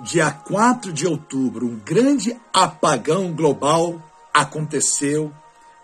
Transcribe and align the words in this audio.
dia 0.00 0.30
4 0.30 0.92
de 0.92 1.06
outubro, 1.06 1.66
um 1.66 1.78
grande 1.78 2.38
apagão 2.52 3.32
global 3.32 4.02
aconteceu 4.32 5.32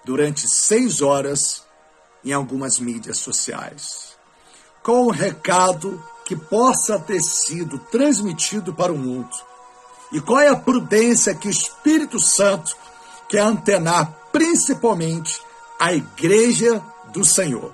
durante 0.04 0.48
seis 0.48 1.00
horas 1.00 1.62
em 2.24 2.32
algumas 2.32 2.78
mídias 2.80 3.18
sociais. 3.18 4.16
Com 4.82 5.06
o 5.06 5.10
recado 5.10 6.02
que 6.24 6.34
possa 6.34 6.98
ter 6.98 7.20
sido 7.20 7.78
transmitido 7.78 8.74
para 8.74 8.92
o 8.92 8.98
mundo? 8.98 9.30
E 10.12 10.20
qual 10.20 10.40
é 10.40 10.48
a 10.48 10.56
prudência 10.56 11.34
que 11.34 11.48
o 11.48 11.50
Espírito 11.50 12.18
Santo 12.18 12.76
quer 13.28 13.40
antenar 13.40 14.12
principalmente 14.32 15.40
a 15.78 15.92
igreja 15.92 16.82
do 17.12 17.24
Senhor? 17.24 17.72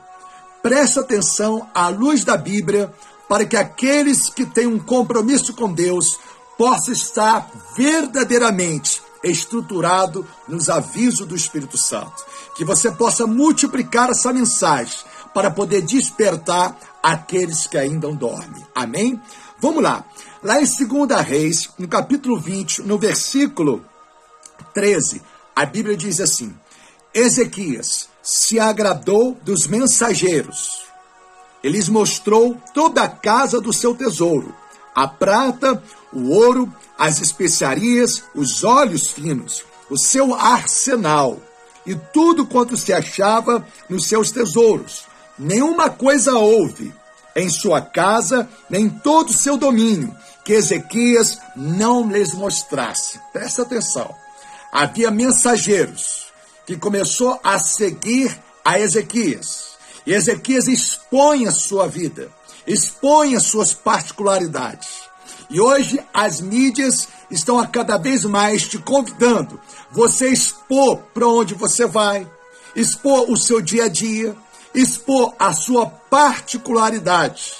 Preste 0.62 0.98
atenção 0.98 1.68
à 1.74 1.88
luz 1.88 2.24
da 2.24 2.36
Bíblia 2.36 2.92
para 3.28 3.44
que 3.44 3.56
aqueles 3.56 4.28
que 4.30 4.46
têm 4.46 4.66
um 4.66 4.78
compromisso 4.78 5.54
com 5.54 5.72
Deus 5.72 6.18
possam 6.56 6.92
estar 6.92 7.50
verdadeiramente 7.76 9.02
estruturado 9.22 10.26
nos 10.48 10.68
avisos 10.68 11.26
do 11.26 11.34
Espírito 11.34 11.76
Santo. 11.76 12.24
Que 12.56 12.64
você 12.64 12.90
possa 12.90 13.26
multiplicar 13.26 14.10
essa 14.10 14.32
mensagem 14.32 14.98
para 15.34 15.50
poder 15.50 15.82
despertar 15.82 16.78
aqueles 17.02 17.66
que 17.66 17.76
ainda 17.76 18.10
dormem. 18.12 18.64
Amém? 18.74 19.20
Vamos 19.60 19.82
lá. 19.82 20.04
Lá 20.42 20.60
em 20.60 20.64
2 20.64 21.20
Reis, 21.22 21.68
no 21.78 21.88
capítulo 21.88 22.38
20, 22.38 22.82
no 22.82 22.98
versículo 22.98 23.84
13, 24.72 25.20
a 25.54 25.66
Bíblia 25.66 25.96
diz 25.96 26.20
assim: 26.20 26.54
Ezequias 27.12 28.08
se 28.22 28.58
agradou 28.60 29.36
dos 29.42 29.66
mensageiros 29.66 30.85
ele 31.66 31.78
lhes 31.78 31.88
mostrou 31.88 32.56
toda 32.72 33.02
a 33.02 33.08
casa 33.08 33.60
do 33.60 33.72
seu 33.72 33.92
tesouro: 33.92 34.54
a 34.94 35.08
prata, 35.08 35.82
o 36.12 36.30
ouro, 36.30 36.72
as 36.96 37.20
especiarias, 37.20 38.22
os 38.34 38.62
óleos 38.62 39.10
finos, 39.10 39.64
o 39.90 39.98
seu 39.98 40.32
arsenal 40.34 41.38
e 41.84 41.94
tudo 41.94 42.46
quanto 42.46 42.76
se 42.76 42.92
achava 42.92 43.66
nos 43.88 44.06
seus 44.06 44.30
tesouros. 44.30 45.04
Nenhuma 45.36 45.90
coisa 45.90 46.34
houve 46.34 46.94
em 47.34 47.50
sua 47.50 47.80
casa, 47.80 48.48
nem 48.70 48.88
todo 48.88 49.30
o 49.30 49.34
seu 49.34 49.56
domínio, 49.56 50.14
que 50.44 50.52
Ezequias 50.52 51.38
não 51.54 52.08
lhes 52.08 52.32
mostrasse. 52.32 53.20
Presta 53.32 53.62
atenção. 53.62 54.14
Havia 54.72 55.10
mensageiros 55.10 56.26
que 56.64 56.76
começou 56.76 57.38
a 57.42 57.58
seguir 57.58 58.36
a 58.64 58.78
Ezequias. 58.80 59.75
E 60.06 60.12
Ezequias 60.12 60.68
expõe 60.68 61.46
a 61.46 61.50
sua 61.50 61.88
vida, 61.88 62.30
expõe 62.66 63.34
as 63.34 63.46
suas 63.46 63.74
particularidades. 63.74 64.88
E 65.50 65.60
hoje 65.60 66.00
as 66.14 66.40
mídias 66.40 67.08
estão 67.30 67.58
a 67.58 67.66
cada 67.66 67.96
vez 67.96 68.24
mais 68.24 68.66
te 68.66 68.78
convidando 68.78 69.60
você 69.90 70.28
expor 70.28 70.98
para 71.14 71.26
onde 71.26 71.54
você 71.54 71.86
vai, 71.86 72.26
expor 72.74 73.30
o 73.30 73.36
seu 73.36 73.60
dia 73.60 73.84
a 73.84 73.88
dia, 73.88 74.36
expor 74.74 75.34
a 75.38 75.52
sua 75.52 75.86
particularidade. 75.86 77.52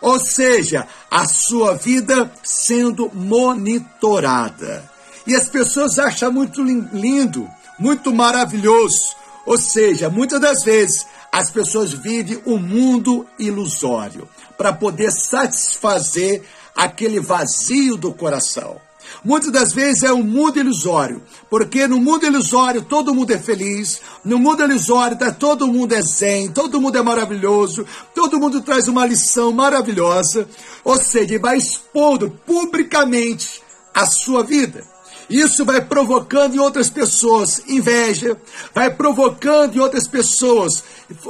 Ou 0.00 0.18
seja, 0.18 0.86
a 1.10 1.26
sua 1.26 1.74
vida 1.74 2.30
sendo 2.42 3.10
monitorada. 3.14 4.90
E 5.26 5.34
as 5.34 5.48
pessoas 5.48 5.98
acham 5.98 6.32
muito 6.32 6.62
lindo, 6.62 7.48
muito 7.78 8.12
maravilhoso. 8.12 9.14
Ou 9.46 9.58
seja, 9.58 10.08
muitas 10.08 10.40
das 10.40 10.62
vezes 10.62 11.06
as 11.32 11.50
pessoas 11.50 11.92
vivem 11.92 12.42
um 12.46 12.58
mundo 12.58 13.26
ilusório 13.38 14.28
para 14.56 14.72
poder 14.72 15.10
satisfazer 15.10 16.42
aquele 16.74 17.20
vazio 17.20 17.96
do 17.96 18.12
coração. 18.12 18.80
Muitas 19.24 19.50
das 19.50 19.72
vezes 19.72 20.02
é 20.02 20.12
um 20.12 20.22
mundo 20.22 20.58
ilusório, 20.58 21.22
porque 21.48 21.86
no 21.86 22.00
mundo 22.00 22.26
ilusório 22.26 22.82
todo 22.82 23.14
mundo 23.14 23.32
é 23.32 23.38
feliz, 23.38 24.00
no 24.24 24.38
mundo 24.38 24.62
ilusório 24.62 25.18
tá, 25.18 25.32
todo 25.32 25.66
mundo 25.66 25.94
é 25.94 26.00
zen, 26.00 26.50
todo 26.50 26.80
mundo 26.80 26.96
é 26.96 27.02
maravilhoso, 27.02 27.84
todo 28.14 28.38
mundo 28.38 28.60
traz 28.60 28.88
uma 28.88 29.04
lição 29.04 29.52
maravilhosa, 29.52 30.48
ou 30.84 30.96
seja, 30.96 31.38
vai 31.38 31.56
expondo 31.56 32.30
publicamente 32.46 33.62
a 33.94 34.06
sua 34.06 34.42
vida. 34.42 34.84
Isso 35.30 35.64
vai 35.64 35.80
provocando 35.80 36.56
em 36.56 36.58
outras 36.58 36.90
pessoas 36.90 37.62
inveja, 37.68 38.36
vai 38.74 38.92
provocando 38.92 39.76
em 39.76 39.78
outras 39.78 40.08
pessoas 40.08 40.82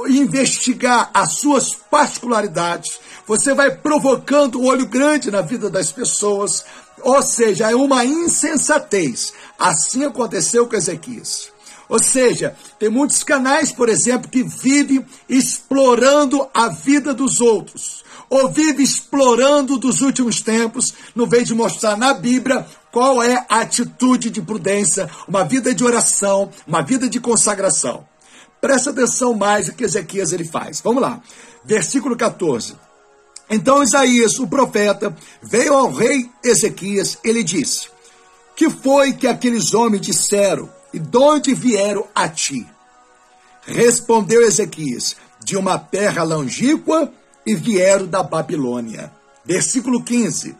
investigar 0.07 1.11
as 1.13 1.33
suas 1.33 1.75
particularidades. 1.75 2.99
Você 3.27 3.53
vai 3.53 3.69
provocando 3.69 4.55
o 4.55 4.65
olho 4.65 4.87
grande 4.87 5.29
na 5.29 5.41
vida 5.41 5.69
das 5.69 5.91
pessoas, 5.91 6.65
ou 7.03 7.21
seja, 7.21 7.69
é 7.69 7.75
uma 7.75 8.03
insensatez. 8.03 9.33
Assim 9.59 10.03
aconteceu 10.03 10.65
com 10.65 10.75
Ezequias. 10.75 11.51
Ou 11.87 12.01
seja, 12.01 12.55
tem 12.79 12.89
muitos 12.89 13.23
canais, 13.23 13.71
por 13.71 13.87
exemplo, 13.87 14.31
que 14.31 14.41
vivem 14.41 15.05
explorando 15.29 16.49
a 16.53 16.69
vida 16.69 17.13
dos 17.13 17.39
outros, 17.39 18.03
ou 18.29 18.49
vivem 18.49 18.83
explorando 18.83 19.77
dos 19.77 20.01
últimos 20.01 20.41
tempos, 20.41 20.93
no 21.13 21.27
vez 21.27 21.47
de 21.47 21.53
mostrar 21.53 21.97
na 21.97 22.13
Bíblia 22.13 22.65
qual 22.91 23.23
é 23.23 23.45
a 23.47 23.61
atitude 23.61 24.29
de 24.29 24.41
prudência, 24.41 25.09
uma 25.27 25.43
vida 25.43 25.73
de 25.73 25.83
oração, 25.83 26.49
uma 26.67 26.81
vida 26.81 27.07
de 27.07 27.19
consagração? 27.19 28.05
Presta 28.59 28.89
atenção 28.89 29.33
mais 29.33 29.67
o 29.67 29.73
que 29.73 29.83
Ezequias 29.83 30.33
ele 30.33 30.43
faz. 30.43 30.81
Vamos 30.81 31.01
lá. 31.01 31.21
Versículo 31.63 32.17
14. 32.17 32.75
Então 33.49 33.81
Isaías, 33.81 34.39
o 34.39 34.47
profeta, 34.47 35.15
veio 35.41 35.73
ao 35.73 35.91
rei 35.91 36.29
Ezequias, 36.43 37.17
ele 37.23 37.43
disse: 37.43 37.87
Que 38.55 38.69
foi 38.69 39.13
que 39.13 39.27
aqueles 39.27 39.73
homens 39.73 40.01
disseram 40.01 40.69
e 40.93 40.99
de 40.99 41.17
onde 41.17 41.53
vieram 41.53 42.07
a 42.13 42.27
ti? 42.27 42.67
Respondeu 43.65 44.41
Ezequias: 44.41 45.15
De 45.43 45.57
uma 45.57 45.79
terra 45.79 46.23
longínqua 46.23 47.11
e 47.45 47.55
vieram 47.55 48.05
da 48.05 48.21
Babilônia. 48.21 49.11
Versículo 49.43 50.03
15. 50.03 50.55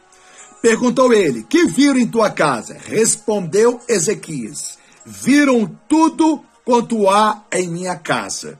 Perguntou 0.61 1.11
ele: 1.11 1.44
Que 1.44 1.66
viram 1.66 1.97
em 1.97 2.07
tua 2.07 2.29
casa? 2.29 2.77
Respondeu 2.85 3.81
Ezequias: 3.88 4.77
Viram 5.05 5.66
tudo 5.88 6.44
quanto 6.63 7.09
há 7.09 7.44
em 7.51 7.67
minha 7.67 7.95
casa. 7.95 8.59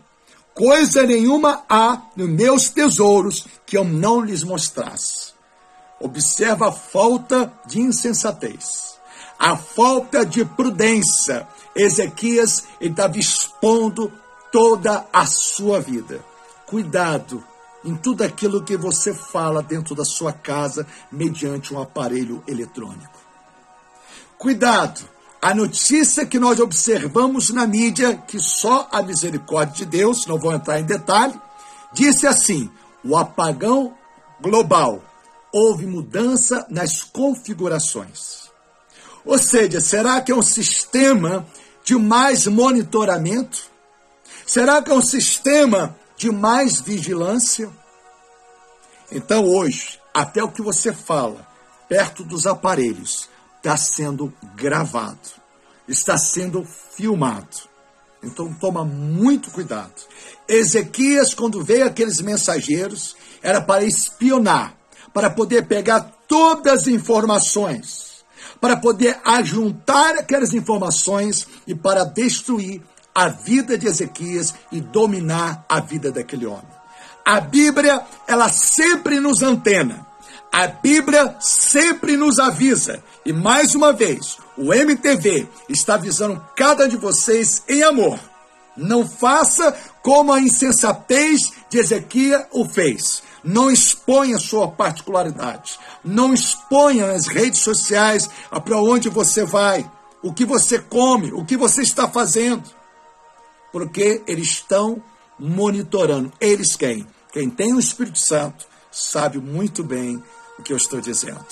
Coisa 0.54 1.04
nenhuma 1.04 1.64
há 1.70 2.02
nos 2.16 2.30
meus 2.30 2.70
tesouros 2.70 3.46
que 3.66 3.78
eu 3.78 3.86
não 3.86 4.22
lhes 4.22 4.44
mostrasse. 4.44 5.32
Observa 6.00 6.70
a 6.70 6.72
falta 6.72 7.54
de 7.68 7.80
insensatez, 7.80 8.98
a 9.38 9.56
falta 9.56 10.26
de 10.26 10.44
prudência. 10.44 11.48
Ezequias 11.76 12.66
estava 12.82 13.18
expondo 13.18 14.12
toda 14.52 15.06
a 15.14 15.26
sua 15.26 15.80
vida. 15.80 16.20
Cuidado 16.66 17.44
em 17.84 17.96
tudo 17.96 18.24
aquilo 18.24 18.64
que 18.64 18.78
você 18.78 19.14
fala 19.14 19.62
dentro 19.62 19.96
da 19.96 20.06
sua 20.06 20.32
casa 20.32 20.86
mediante 21.12 21.74
um 21.74 21.82
aparelho 21.82 22.44
eletrônico. 22.48 23.20
Cuidado! 24.38 25.02
A 25.42 25.56
notícia 25.56 26.24
que 26.24 26.38
nós 26.38 26.60
observamos 26.60 27.50
na 27.50 27.66
mídia, 27.66 28.16
que 28.28 28.40
só 28.40 28.88
a 28.92 29.02
misericórdia 29.02 29.74
de 29.78 29.86
Deus, 29.86 30.28
não 30.28 30.38
vou 30.38 30.54
entrar 30.54 30.80
em 30.80 30.84
detalhe, 30.84 31.34
disse 31.94 32.28
assim: 32.28 32.70
o 33.04 33.18
apagão 33.18 33.94
global. 34.40 35.02
Houve 35.52 35.86
mudança 35.86 36.66
nas 36.70 37.04
configurações. 37.04 38.50
Ou 39.26 39.38
seja, 39.38 39.82
será 39.82 40.22
que 40.22 40.32
é 40.32 40.36
um 40.36 40.42
sistema 40.42 41.46
de 41.84 41.96
mais 41.96 42.48
monitoramento? 42.48 43.60
Será 44.46 44.82
que 44.82 44.92
é 44.92 44.94
um 44.94 45.02
sistema 45.02 45.96
de 46.22 46.30
mais 46.30 46.80
vigilância. 46.80 47.68
Então, 49.12 49.44
hoje, 49.44 50.00
até 50.14 50.44
o 50.44 50.52
que 50.52 50.62
você 50.62 50.94
fala 50.94 51.48
perto 51.90 52.24
dos 52.24 52.46
aparelhos 52.46 53.28
está 53.58 53.76
sendo 53.76 54.32
gravado, 54.56 55.18
está 55.88 56.20
sendo 56.20 56.64
filmado. 56.64 57.58
Então, 58.22 58.54
toma 58.54 58.86
muito 58.86 59.50
cuidado. 59.50 59.96
Ezequias, 60.48 61.34
quando 61.34 61.64
veio 61.64 61.88
aqueles 61.88 62.22
mensageiros, 62.22 63.16
era 63.42 63.60
para 63.60 63.84
espionar, 63.84 64.78
para 65.12 65.28
poder 65.28 65.66
pegar 65.66 66.02
todas 66.28 66.82
as 66.82 66.88
informações, 66.88 68.24
para 68.60 68.78
poder 68.78 69.20
ajuntar 69.26 70.18
aquelas 70.18 70.54
informações 70.54 71.48
e 71.66 71.74
para 71.74 72.04
destruir 72.04 72.80
a 73.14 73.28
vida 73.28 73.78
de 73.78 73.88
Ezequias 73.88 74.54
e 74.72 74.80
dominar 74.80 75.66
a 75.68 75.80
vida 75.80 76.12
daquele 76.12 76.46
homem. 76.46 76.82
A 77.26 77.40
Bíblia, 77.40 78.02
ela 78.28 78.50
sempre 78.50 79.20
nos 79.20 79.42
antena. 79.42 80.06
A 80.52 80.68
Bíblia 80.68 81.36
sempre 81.40 82.18
nos 82.18 82.40
avisa. 82.40 83.02
E 83.26 83.32
mais 83.32 83.76
uma 83.76 83.94
vez, 83.94 84.38
o 84.58 84.74
MTV 84.74 85.48
está 85.70 85.94
avisando 85.94 86.46
cada 86.56 86.90
de 86.90 86.98
vocês 86.98 87.64
em 87.70 87.84
amor. 87.84 88.20
Não 88.76 89.08
faça 89.08 89.76
como 90.02 90.34
a 90.34 90.40
insensatez 90.40 91.52
de 91.70 91.78
Ezequias 91.78 92.46
o 92.52 92.66
fez. 92.66 93.22
Não 93.44 93.72
exponha 93.72 94.38
sua 94.38 94.68
particularidade. 94.68 95.80
Não 96.04 96.34
exponha 96.34 97.08
nas 97.08 97.28
redes 97.28 97.62
sociais 97.62 98.30
para 98.50 98.78
onde 98.78 99.10
você 99.10 99.44
vai, 99.44 99.90
o 100.22 100.34
que 100.34 100.46
você 100.46 100.80
come, 100.80 101.32
o 101.34 101.46
que 101.46 101.58
você 101.58 101.82
está 101.82 102.08
fazendo. 102.08 102.64
Porque 103.72 104.22
eles 104.28 104.48
estão 104.48 105.02
monitorando. 105.40 106.32
Eles 106.40 106.76
quem? 106.76 107.08
Quem 107.32 107.50
tem 107.50 107.74
o 107.74 107.80
Espírito 107.80 108.20
Santo 108.20 108.66
sabe 108.92 109.40
muito 109.40 109.84
bem 109.84 110.22
o 110.60 110.64
que 110.64 110.74
eu 110.74 110.78
estou 110.78 111.00
dizendo. 111.00 111.46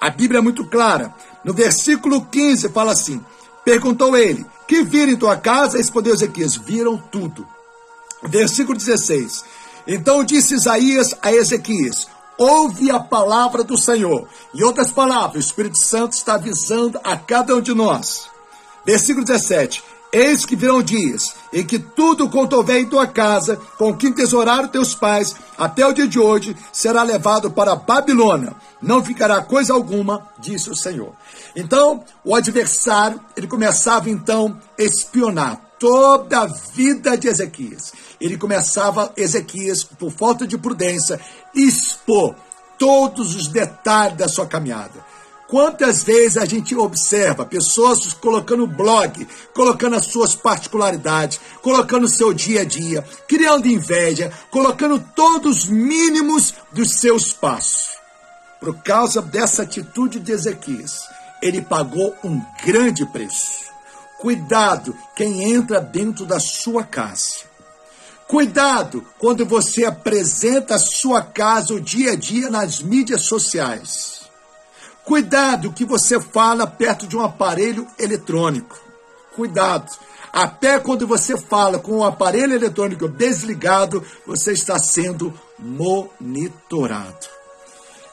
A 0.00 0.08
Bíblia 0.08 0.38
é 0.38 0.42
muito 0.42 0.64
clara. 0.64 1.14
No 1.44 1.52
versículo 1.52 2.24
15 2.24 2.70
fala 2.70 2.92
assim: 2.92 3.22
Perguntou 3.64 4.16
ele: 4.16 4.44
Que 4.66 4.82
viram 4.82 5.12
em 5.12 5.16
tua 5.16 5.36
casa? 5.36 5.76
Respondeu 5.76 6.14
Ezequias: 6.14 6.56
Viram 6.56 6.96
tudo. 6.96 7.46
Versículo 8.22 8.76
16: 8.76 9.44
Então 9.86 10.24
disse 10.24 10.54
Isaías 10.54 11.14
a 11.20 11.32
Ezequias: 11.32 12.08
Ouve 12.38 12.90
a 12.90 12.98
palavra 12.98 13.62
do 13.62 13.76
Senhor. 13.76 14.26
Em 14.54 14.62
outras 14.62 14.90
palavras, 14.90 15.44
o 15.44 15.46
Espírito 15.46 15.76
Santo 15.76 16.14
está 16.14 16.34
avisando 16.34 16.98
a 17.04 17.16
cada 17.16 17.54
um 17.54 17.60
de 17.60 17.74
nós. 17.74 18.28
Versículo 18.84 19.24
17: 19.24 19.84
Eis 20.10 20.46
que 20.46 20.56
virão 20.56 20.82
dias 20.82 21.34
em 21.52 21.64
que 21.64 21.78
tudo 21.78 22.28
quanto 22.28 22.56
houver 22.56 22.80
em 22.80 22.88
tua 22.88 23.06
casa, 23.06 23.56
com 23.76 23.96
que 23.96 24.10
tesouraram 24.12 24.68
teus 24.68 24.94
pais, 24.94 25.34
até 25.58 25.86
o 25.86 25.92
dia 25.92 26.06
de 26.06 26.18
hoje, 26.18 26.56
será 26.72 27.02
levado 27.02 27.50
para 27.50 27.72
a 27.72 27.76
Babilônia. 27.76 28.54
Não 28.80 29.04
ficará 29.04 29.42
coisa 29.42 29.72
alguma, 29.72 30.28
disse 30.38 30.70
o 30.70 30.76
Senhor. 30.76 31.12
Então, 31.54 32.04
o 32.24 32.34
adversário, 32.34 33.20
ele 33.36 33.46
começava 33.46 34.08
então 34.08 34.58
a 34.78 34.82
espionar 34.82 35.60
toda 35.78 36.40
a 36.40 36.46
vida 36.46 37.16
de 37.16 37.26
Ezequias. 37.26 37.92
Ele 38.20 38.36
começava, 38.36 39.12
Ezequias, 39.16 39.82
por 39.82 40.12
falta 40.12 40.46
de 40.46 40.58
prudência, 40.58 41.18
expor 41.54 42.34
todos 42.78 43.34
os 43.34 43.48
detalhes 43.48 44.16
da 44.16 44.28
sua 44.28 44.46
caminhada. 44.46 45.09
Quantas 45.50 46.04
vezes 46.04 46.36
a 46.36 46.44
gente 46.44 46.76
observa 46.76 47.44
pessoas 47.44 48.14
colocando 48.14 48.68
blog, 48.68 49.26
colocando 49.52 49.96
as 49.96 50.06
suas 50.06 50.36
particularidades, 50.36 51.40
colocando 51.60 52.04
o 52.04 52.08
seu 52.08 52.32
dia 52.32 52.60
a 52.60 52.64
dia, 52.64 53.04
criando 53.26 53.66
inveja, 53.66 54.32
colocando 54.48 55.04
todos 55.16 55.64
os 55.64 55.66
mínimos 55.66 56.54
dos 56.70 57.00
seus 57.00 57.32
passos. 57.32 57.98
Por 58.60 58.80
causa 58.84 59.20
dessa 59.20 59.62
atitude 59.62 60.20
de 60.20 60.30
Ezequias, 60.30 61.00
ele 61.42 61.60
pagou 61.60 62.14
um 62.22 62.40
grande 62.64 63.04
preço. 63.06 63.64
Cuidado 64.20 64.96
quem 65.16 65.52
entra 65.52 65.80
dentro 65.80 66.24
da 66.24 66.38
sua 66.38 66.84
casa. 66.84 67.40
Cuidado 68.28 69.04
quando 69.18 69.44
você 69.44 69.84
apresenta 69.84 70.76
a 70.76 70.78
sua 70.78 71.22
casa 71.22 71.74
o 71.74 71.80
dia 71.80 72.12
a 72.12 72.16
dia 72.16 72.48
nas 72.48 72.80
mídias 72.80 73.22
sociais. 73.22 74.19
Cuidado 75.10 75.72
que 75.72 75.84
você 75.84 76.20
fala 76.20 76.68
perto 76.68 77.04
de 77.04 77.16
um 77.16 77.20
aparelho 77.20 77.84
eletrônico. 77.98 78.80
Cuidado. 79.34 79.90
Até 80.32 80.78
quando 80.78 81.04
você 81.04 81.36
fala 81.36 81.80
com 81.80 81.96
o 81.96 82.04
aparelho 82.04 82.54
eletrônico 82.54 83.08
desligado, 83.08 84.04
você 84.24 84.52
está 84.52 84.78
sendo 84.78 85.34
monitorado. 85.58 87.26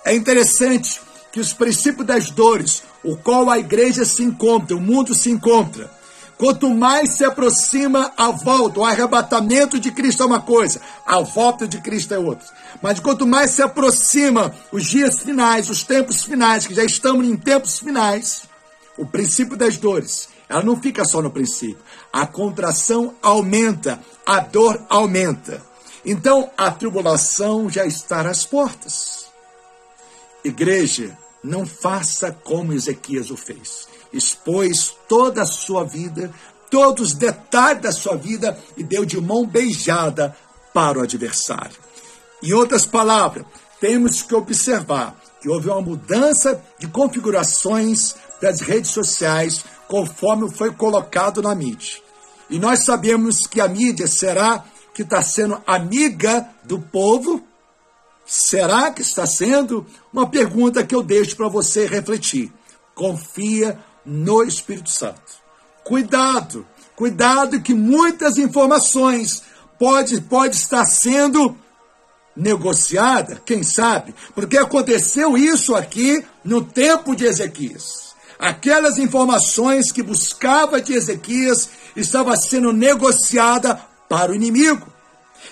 É 0.04 0.16
interessante 0.16 1.00
que 1.32 1.40
os 1.40 1.54
princípios 1.54 2.08
das 2.08 2.32
dores, 2.32 2.82
o 3.04 3.16
qual 3.16 3.48
a 3.52 3.60
igreja 3.60 4.04
se 4.04 4.24
encontra, 4.24 4.76
o 4.76 4.82
mundo 4.82 5.14
se 5.14 5.30
encontra, 5.30 5.92
Quanto 6.38 6.70
mais 6.70 7.14
se 7.14 7.26
aproxima 7.26 8.14
a 8.16 8.30
volta, 8.30 8.80
o 8.80 8.86
arrebatamento 8.86 9.80
de 9.80 9.92
Cristo 9.92 10.22
é 10.22 10.26
uma 10.26 10.40
coisa, 10.40 10.80
a 11.04 11.20
volta 11.22 11.68
de 11.68 11.82
Cristo 11.82 12.14
é 12.14 12.20
outra. 12.20 12.46
Mas 12.80 13.00
quanto 13.00 13.26
mais 13.26 13.52
se 13.52 13.64
aproxima 13.64 14.54
os 14.72 14.86
dias 14.86 15.18
finais, 15.18 15.68
os 15.68 15.84
tempos 15.84 16.24
finais, 16.24 16.68
que 16.68 16.76
já 16.76 16.84
estamos 16.84 17.28
em 17.28 17.36
tempos 17.36 17.80
finais, 17.80 18.44
o 18.98 19.06
princípio 19.06 19.58
das 19.58 19.78
dores, 19.78 20.30
ela 20.48 20.62
não 20.62 20.80
fica 20.80 21.04
só 21.06 21.24
no 21.24 21.32
princípio. 21.32 21.80
A 22.14 22.28
contração 22.28 23.16
aumenta, 23.22 24.00
a 24.24 24.40
dor 24.40 24.80
aumenta. 24.90 25.62
Então 26.06 26.52
a 26.56 26.70
tribulação 26.70 27.68
já 27.68 27.86
está 27.86 28.22
às 28.22 28.46
portas. 28.46 29.26
Igreja, 30.44 31.18
não 31.44 31.66
faça 31.66 32.32
como 32.32 32.74
Ezequias 32.74 33.30
o 33.32 33.38
fez 33.38 33.88
expôs 34.12 34.94
toda 35.08 35.42
a 35.42 35.46
sua 35.46 35.84
vida, 35.84 36.32
todos 36.70 37.10
os 37.10 37.14
detalhes 37.14 37.82
da 37.82 37.92
sua 37.92 38.16
vida 38.16 38.58
e 38.76 38.84
deu 38.84 39.06
de 39.06 39.20
mão 39.20 39.46
beijada 39.46 40.36
para 40.74 41.00
o 41.00 41.02
adversário. 41.02 41.78
Em 42.42 42.54
outras 42.54 42.86
palavras, 42.86 43.46
temos 43.80 44.22
que 44.22 44.36
observar 44.36 45.16
que 45.42 45.50
houve 45.50 45.70
uma 45.70 45.82
mudança 45.82 46.62
de 46.80 46.88
configurações 46.88 48.16
das 48.42 48.62
redes 48.62 48.92
sociais 48.92 49.64
conforme 49.88 50.50
foi 50.50 50.72
colocado 50.72 51.42
na 51.42 51.56
mídia. 51.56 52.02
E 52.50 52.60
nós 52.60 52.86
sabemos 52.86 53.46
que 53.48 53.62
a 53.62 53.68
mídia 53.68 54.08
será 54.08 54.64
que 54.94 55.04
está 55.04 55.22
sendo 55.22 55.62
amiga 55.66 56.48
do 56.64 56.80
povo? 56.80 57.44
Será 58.28 58.92
que 58.92 59.02
está 59.02 59.26
sendo? 59.26 59.86
Uma 60.12 60.30
pergunta 60.30 60.86
que 60.86 60.94
eu 60.94 61.02
deixo 61.02 61.38
para 61.38 61.48
você 61.48 61.88
refletir. 61.88 62.52
Confia 62.94 63.80
no 64.06 64.44
Espírito 64.44 64.90
Santo. 64.90 65.22
Cuidado, 65.84 66.68
cuidado 66.94 67.62
que 67.62 67.74
muitas 67.74 68.38
informações 68.38 69.44
pode, 69.80 70.20
pode 70.22 70.58
estar 70.58 70.84
sendo 70.84 71.56
negociada, 72.36 73.42
quem 73.46 73.64
sabe, 73.64 74.14
porque 74.36 74.58
aconteceu 74.58 75.38
isso 75.38 75.74
aqui 75.74 76.24
no 76.44 76.62
tempo 76.62 77.16
de 77.16 77.26
Ezequias. 77.26 78.16
Aquelas 78.38 78.98
informações 78.98 79.92
que 79.92 80.04
buscava 80.04 80.80
de 80.82 80.94
Ezequias 80.94 81.70
estava 81.96 82.36
sendo 82.36 82.72
negociada 82.72 83.82
para 84.08 84.32
o 84.32 84.36
inimigo. 84.36 84.97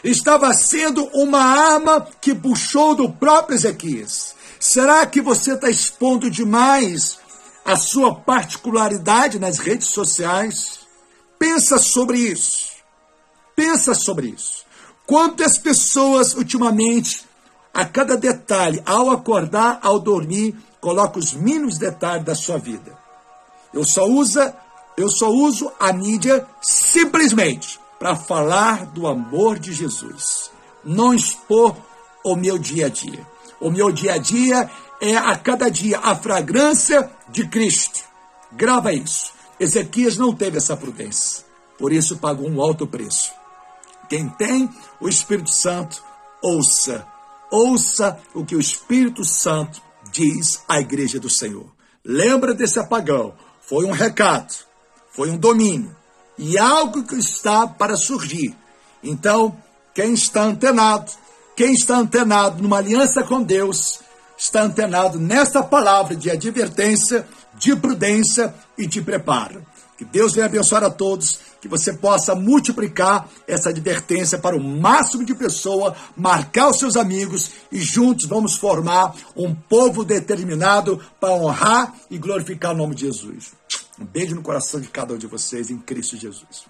Estava 0.05 0.53
sendo 0.53 1.03
uma 1.13 1.41
arma 1.41 2.07
que 2.21 2.33
puxou 2.33 2.95
do 2.95 3.11
próprio 3.11 3.55
Ezequias. 3.55 4.35
Será 4.59 5.05
que 5.05 5.19
você 5.19 5.53
está 5.53 5.69
expondo 5.69 6.29
demais 6.29 7.17
a 7.65 7.75
sua 7.75 8.13
particularidade 8.13 9.39
nas 9.39 9.57
redes 9.57 9.87
sociais. 9.87 10.81
Pensa 11.39 11.79
sobre 11.79 12.19
isso. 12.19 12.67
Pensa 13.55 13.95
sobre 13.95 14.27
isso. 14.27 14.63
Quantas 15.07 15.57
pessoas 15.57 16.35
ultimamente, 16.35 17.25
a 17.73 17.83
cada 17.83 18.15
detalhe, 18.15 18.81
ao 18.85 19.09
acordar, 19.09 19.79
ao 19.81 19.99
dormir, 19.99 20.55
coloca 20.79 21.17
os 21.17 21.33
mínimos 21.33 21.79
detalhes 21.79 22.23
da 22.23 22.35
sua 22.35 22.59
vida. 22.59 22.95
Eu 23.73 23.83
só 23.83 24.05
usa, 24.05 24.55
eu 24.95 25.09
só 25.09 25.29
uso 25.29 25.71
a 25.79 25.91
mídia 25.91 26.45
simplesmente 26.61 27.79
para 28.05 28.15
falar 28.15 28.85
do 28.85 29.07
amor 29.07 29.57
de 29.57 29.73
Jesus, 29.73 30.51
não 30.83 31.11
expor 31.11 31.75
o 32.23 32.35
meu 32.35 32.55
dia 32.55 32.85
a 32.85 32.89
dia. 32.89 33.25
O 33.59 33.71
meu 33.71 33.91
dia 33.91 34.13
a 34.13 34.17
dia 34.19 34.69
é 35.01 35.17
a 35.17 35.35
cada 35.35 35.69
dia 35.69 35.97
a 35.97 36.15
fragrância 36.15 37.09
de 37.29 37.47
Cristo. 37.47 38.01
Grava 38.51 38.93
isso. 38.93 39.33
Ezequias 39.59 40.17
não 40.17 40.35
teve 40.35 40.57
essa 40.57 40.77
prudência, 40.77 41.43
por 41.79 41.91
isso 41.91 42.17
pagou 42.17 42.47
um 42.47 42.61
alto 42.61 42.85
preço. 42.85 43.31
Quem 44.07 44.29
tem 44.29 44.69
o 45.01 45.09
Espírito 45.09 45.49
Santo, 45.49 46.03
ouça, 46.43 47.07
ouça 47.49 48.19
o 48.35 48.45
que 48.45 48.55
o 48.55 48.59
Espírito 48.59 49.25
Santo 49.25 49.81
diz 50.11 50.61
à 50.69 50.79
igreja 50.79 51.19
do 51.19 51.27
Senhor. 51.27 51.73
Lembra 52.05 52.53
desse 52.53 52.77
apagão? 52.77 53.33
Foi 53.61 53.83
um 53.83 53.91
recado, 53.91 54.53
foi 55.09 55.31
um 55.31 55.37
domínio 55.37 56.04
e 56.37 56.57
algo 56.57 57.03
que 57.03 57.15
está 57.15 57.67
para 57.67 57.95
surgir. 57.95 58.55
Então, 59.03 59.55
quem 59.93 60.13
está 60.13 60.43
antenado, 60.43 61.11
quem 61.55 61.73
está 61.73 61.97
antenado 61.97 62.61
numa 62.61 62.77
aliança 62.77 63.23
com 63.23 63.41
Deus, 63.41 63.99
está 64.37 64.63
antenado 64.63 65.19
nesta 65.19 65.63
palavra 65.63 66.15
de 66.15 66.29
advertência, 66.29 67.25
de 67.53 67.75
prudência 67.75 68.53
e 68.77 68.85
de 68.85 69.01
preparo. 69.01 69.65
Que 69.97 70.03
Deus 70.03 70.33
venha 70.33 70.47
abençoar 70.47 70.83
a 70.83 70.89
todos, 70.89 71.39
que 71.61 71.69
você 71.69 71.93
possa 71.93 72.35
multiplicar 72.35 73.29
essa 73.47 73.69
advertência 73.69 74.37
para 74.37 74.57
o 74.57 74.61
máximo 74.61 75.23
de 75.23 75.33
pessoas, 75.33 75.93
marcar 76.17 76.69
os 76.69 76.77
seus 76.77 76.97
amigos 76.97 77.51
e 77.71 77.79
juntos 77.79 78.27
vamos 78.27 78.57
formar 78.57 79.15
um 79.37 79.55
povo 79.55 80.03
determinado 80.03 80.99
para 81.19 81.33
honrar 81.33 81.93
e 82.11 82.17
glorificar 82.17 82.73
o 82.73 82.77
nome 82.77 82.93
de 82.93 83.05
Jesus. 83.05 83.53
Um 83.99 84.05
beijo 84.05 84.35
no 84.35 84.41
coração 84.41 84.79
de 84.79 84.87
cada 84.87 85.13
um 85.13 85.17
de 85.17 85.27
vocês 85.27 85.69
em 85.69 85.77
Cristo 85.77 86.17
Jesus. 86.17 86.65